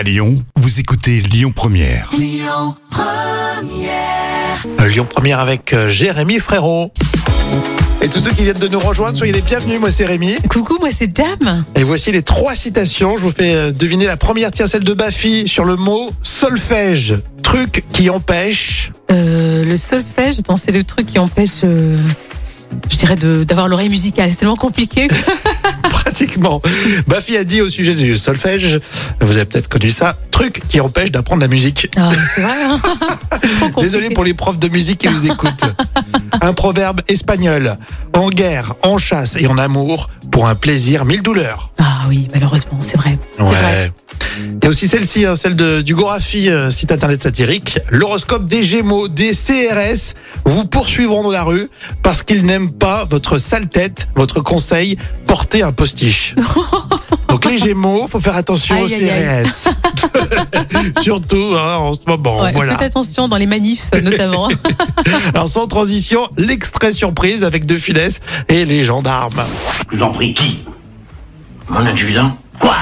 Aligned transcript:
À 0.00 0.02
Lyon, 0.02 0.42
vous 0.56 0.80
écoutez 0.80 1.20
Lyon 1.20 1.52
Première. 1.54 2.10
Euh, 4.80 4.88
Lyon 4.88 5.04
Première 5.04 5.40
avec 5.40 5.74
euh, 5.74 5.90
Jérémy 5.90 6.38
Frérot. 6.38 6.90
Et 8.00 8.08
tous 8.08 8.20
ceux 8.20 8.30
qui 8.30 8.44
viennent 8.44 8.58
de 8.58 8.68
nous 8.68 8.78
rejoindre, 8.78 9.18
soyez 9.18 9.34
les 9.34 9.42
bienvenus. 9.42 9.78
Moi, 9.78 9.92
c'est 9.92 10.06
Rémi. 10.06 10.36
Coucou, 10.48 10.78
moi 10.80 10.88
c'est 10.90 11.14
Jam. 11.14 11.66
Et 11.76 11.84
voici 11.84 12.10
les 12.12 12.22
trois 12.22 12.56
citations. 12.56 13.18
Je 13.18 13.22
vous 13.24 13.30
fais 13.30 13.54
euh, 13.54 13.72
deviner 13.72 14.06
la 14.06 14.16
première, 14.16 14.50
tiens, 14.52 14.66
celle 14.66 14.84
de 14.84 14.94
Bafi 14.94 15.46
sur 15.46 15.66
le 15.66 15.76
mot 15.76 16.10
solfège. 16.22 17.16
Truc 17.42 17.84
qui 17.92 18.08
empêche. 18.08 18.92
Euh, 19.10 19.66
le 19.66 19.76
solfège, 19.76 20.38
attends, 20.38 20.56
c'est 20.56 20.72
le 20.72 20.82
truc 20.82 21.08
qui 21.08 21.18
empêche, 21.18 21.60
euh, 21.64 21.98
je 22.90 22.96
dirais, 22.96 23.16
de- 23.16 23.44
d'avoir 23.44 23.68
l'oreille 23.68 23.90
musicale. 23.90 24.30
C'est 24.30 24.38
tellement 24.38 24.56
compliqué. 24.56 25.08
Pratiquement. 26.20 26.60
Bafi 27.06 27.38
a 27.38 27.44
dit 27.44 27.62
au 27.62 27.70
sujet 27.70 27.94
du 27.94 28.18
solfège, 28.18 28.78
vous 29.22 29.36
avez 29.36 29.46
peut-être 29.46 29.68
connu 29.68 29.90
ça, 29.90 30.18
truc 30.30 30.60
qui 30.68 30.78
empêche 30.78 31.10
d'apprendre 31.10 31.40
la 31.40 31.48
musique. 31.48 31.88
Ah, 31.96 32.10
c'est 32.34 32.42
vrai, 32.42 32.62
hein 32.62 32.78
trop. 33.70 33.80
Désolé 33.80 34.10
pour 34.10 34.24
les 34.24 34.34
profs 34.34 34.58
de 34.58 34.68
musique 34.68 34.98
qui 34.98 35.08
nous 35.08 35.24
écoutent. 35.24 35.64
Un 36.42 36.52
proverbe 36.52 37.00
espagnol. 37.08 37.74
En 38.12 38.28
guerre, 38.28 38.74
en 38.82 38.98
chasse 38.98 39.36
et 39.38 39.46
en 39.46 39.56
amour, 39.56 40.10
pour 40.30 40.46
un 40.46 40.54
plaisir, 40.54 41.06
mille 41.06 41.22
douleurs. 41.22 41.72
Ah 41.78 42.00
oui, 42.08 42.28
malheureusement, 42.34 42.78
c'est 42.82 42.98
vrai. 42.98 43.18
C'est 43.36 43.42
vrai. 43.42 43.92
Il 44.38 44.64
y 44.64 44.66
a 44.66 44.68
aussi 44.68 44.88
celle-ci, 44.88 45.24
hein, 45.24 45.36
celle 45.36 45.56
de, 45.56 45.80
du 45.80 45.94
Gorafi, 45.94 46.50
euh, 46.50 46.70
site 46.70 46.92
internet 46.92 47.22
satirique. 47.22 47.78
L'horoscope 47.88 48.46
des 48.46 48.62
Gémeaux, 48.62 49.08
des 49.08 49.32
CRS, 49.32 50.14
vous 50.44 50.64
poursuivront 50.64 51.22
dans 51.22 51.30
la 51.30 51.42
rue 51.42 51.68
parce 52.02 52.22
qu'ils 52.22 52.44
n'aiment 52.44 52.72
pas 52.72 53.04
votre 53.04 53.38
sale 53.38 53.68
tête, 53.68 54.08
votre 54.14 54.40
conseil, 54.40 54.96
portez 55.26 55.62
un 55.62 55.72
postiche. 55.72 56.34
Donc 57.28 57.44
les 57.44 57.58
Gémeaux, 57.58 58.08
faut 58.08 58.20
faire 58.20 58.36
attention 58.36 58.80
aux 58.80 58.86
Aïe, 58.86 59.08
aïe, 59.08 59.44
CRS. 59.44 59.68
Surtout 61.02 61.54
hein, 61.56 61.76
en 61.76 61.92
ce 61.92 62.00
moment. 62.06 62.42
Ouais, 62.42 62.52
voilà. 62.52 62.72
Faites 62.72 62.90
attention 62.90 63.28
dans 63.28 63.36
les 63.36 63.46
manifs, 63.46 63.86
notamment. 64.02 64.48
Alors 65.34 65.48
sans 65.48 65.68
transition, 65.68 66.28
l'extrait 66.36 66.92
surprise 66.92 67.44
avec 67.44 67.66
deux 67.66 67.78
finesses 67.78 68.20
et 68.48 68.64
les 68.64 68.82
gendarmes. 68.82 69.44
Je 69.90 69.96
vous 69.96 70.02
en 70.02 70.10
prie, 70.10 70.34
qui? 70.34 70.64
Mon 71.68 71.86
adjudant? 71.86 72.36
Quoi? 72.58 72.76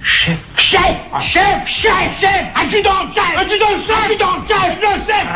Chef 0.00 0.40
Chef 0.56 0.80
Chef 1.20 1.42
Chef 1.64 1.90
Chef 2.18 2.44
Adjudant 2.56 2.90
chef 3.14 3.38
Adjudant 3.38 3.76
chef 3.76 4.04
Adjudant 4.04 4.46
chef 4.48 4.78
Le 4.80 5.04
chef 5.04 5.26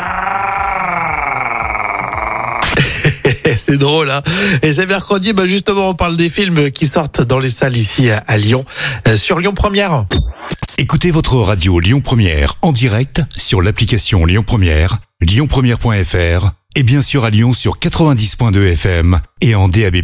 C'est 3.56 3.78
drôle, 3.78 4.10
hein 4.10 4.22
Et 4.62 4.72
c'est 4.72 4.86
mercredi, 4.86 5.32
bah 5.32 5.46
justement, 5.46 5.90
on 5.90 5.94
parle 5.94 6.16
des 6.16 6.28
films 6.28 6.70
qui 6.70 6.86
sortent 6.86 7.22
dans 7.22 7.38
les 7.38 7.50
salles 7.50 7.76
ici 7.76 8.10
à, 8.10 8.18
à 8.26 8.36
Lyon, 8.36 8.64
euh, 9.06 9.16
sur 9.16 9.38
Lyon 9.38 9.52
Première. 9.54 10.06
Écoutez 10.78 11.10
votre 11.10 11.36
radio 11.36 11.80
Lyon 11.80 12.00
Première 12.00 12.54
en 12.62 12.72
direct 12.72 13.22
sur 13.36 13.62
l'application 13.62 14.26
Lyon 14.26 14.44
Première, 14.46 14.98
lyonpremière.fr 15.20 16.50
et 16.74 16.82
bien 16.82 17.02
sûr 17.02 17.24
à 17.24 17.30
Lyon 17.30 17.54
sur 17.54 17.78
90.2 17.78 18.72
FM 18.72 19.20
et 19.40 19.54
en 19.54 19.68
DAB+. 19.68 20.02